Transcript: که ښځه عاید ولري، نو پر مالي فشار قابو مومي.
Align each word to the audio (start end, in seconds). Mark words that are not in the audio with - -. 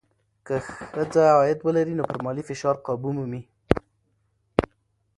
که 0.45 0.55
ښځه 0.93 1.23
عاید 1.37 1.59
ولري، 1.61 1.93
نو 1.99 2.03
پر 2.09 2.17
مالي 2.25 2.43
فشار 2.49 2.75
قابو 2.85 3.09
مومي. 3.15 3.41